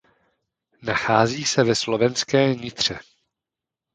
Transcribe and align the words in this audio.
Nachází 0.81 1.45
se 1.45 1.63
ve 1.63 1.75
slovenské 1.75 2.55
Nitře. 2.55 2.99